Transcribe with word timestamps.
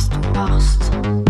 warst, 0.00 0.90
du. 0.94 1.29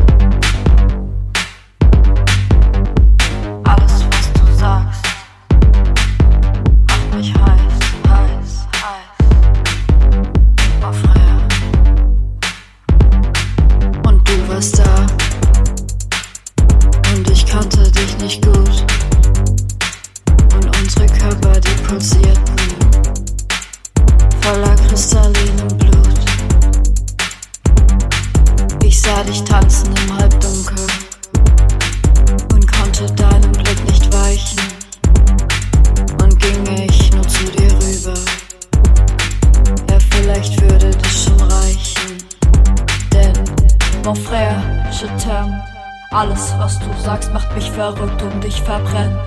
Je 45.01 45.07
t'aime. 45.17 45.63
Alles, 46.11 46.55
was 46.59 46.79
du 46.79 46.91
sagst, 47.03 47.33
macht 47.33 47.55
mich 47.55 47.71
verrückt 47.71 48.23
und 48.23 48.45
ich 48.45 48.61
verbrenne 48.63 49.19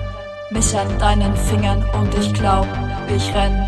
mich 0.50 0.76
an 0.76 0.98
deinen 0.98 1.34
Fingern 1.36 1.82
und 1.94 2.14
ich 2.14 2.32
glaub, 2.32 2.66
ich 3.08 3.34
renn 3.34 3.66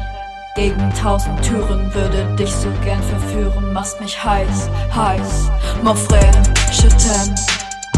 gegen 0.54 0.92
tausend 0.94 1.42
Türen, 1.42 1.92
würde 1.92 2.24
dich 2.36 2.54
so 2.54 2.68
gern 2.84 3.02
verführen, 3.02 3.72
machst 3.72 4.00
mich 4.00 4.22
heiß, 4.22 4.68
heiß, 4.94 5.50
mon 5.82 5.96
frère, 5.96 6.42
je 6.70 6.88
t'aime. 6.88 7.34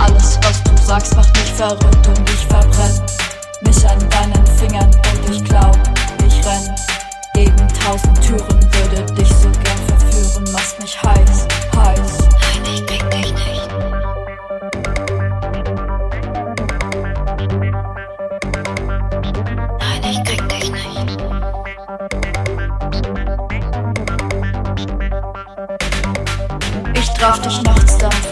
Alles, 0.00 0.38
was 0.42 0.62
du 0.62 0.76
sagst, 0.84 1.14
macht 1.16 1.36
mich 1.36 1.52
verrückt 1.52 2.08
und 2.08 2.30
ich 2.30 2.46
verbrenn 2.46 3.02
mich 3.62 3.88
an 3.88 3.98
deinen 4.08 4.46
Fingern 4.56 4.90
und 4.90 5.34
ich 5.34 5.44
glaub, 5.44 5.76
ich 6.26 6.46
renn 6.46 6.74
gegen 7.34 7.68
tausend 7.84 8.22
Türen, 8.22 8.60
würde 8.72 9.12
dich 9.14 9.28
so 9.28 9.48
gern 9.50 9.98
verführen, 9.98 10.52
machst 10.52 10.80
mich 10.80 11.02
heiß, 11.02 11.46
heiß. 11.76 12.17
Traf 27.18 27.40
dich 27.40 27.62
nachts 27.62 28.02
am 28.04 28.27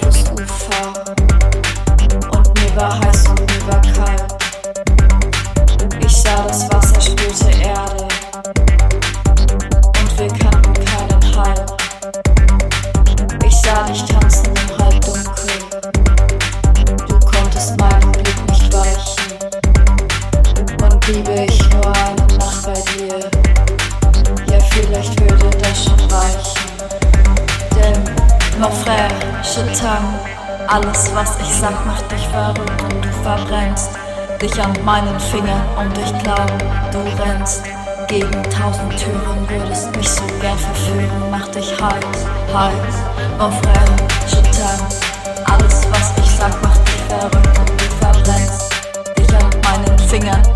was 31.17 31.39
ich 31.41 31.55
sag, 31.57 31.87
macht 31.87 32.13
dich 32.13 32.29
verrückt 32.29 32.83
und 32.83 33.03
du 33.03 33.09
verbrennst 33.23 33.89
dich 34.41 34.63
an 34.63 34.73
meinen 34.85 35.19
Fingern 35.19 35.63
und 35.79 35.97
ich 35.97 36.13
glaube, 36.23 36.53
du 36.93 36.99
rennst 37.23 37.63
gegen 38.07 38.43
tausend 38.51 38.95
Türen, 38.99 39.49
würdest 39.49 39.97
mich 39.97 40.09
so 40.09 40.23
gern 40.43 40.59
verführen, 40.59 41.31
macht 41.31 41.55
dich 41.55 41.73
heiß, 41.81 42.19
heiß. 42.53 42.97
Je 44.29 44.43
t'aime. 44.43 44.87
Alles, 45.47 45.87
was 45.91 46.13
ich 46.23 46.31
sag, 46.33 46.63
macht 46.63 46.87
dich 46.87 47.03
verrückt 47.09 47.59
und 47.61 47.81
du 47.81 47.87
verbrennst 47.99 48.71
dich 49.17 49.29
an 49.35 49.51
meinen 49.65 49.99
Fingern 49.99 50.56